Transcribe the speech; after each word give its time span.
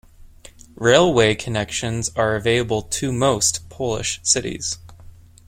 Railway 0.77 1.35
connections 1.35 2.09
are 2.15 2.35
available 2.35 2.81
to 2.81 3.11
most 3.11 3.69
Polish 3.69 4.19
cities. 4.23 4.79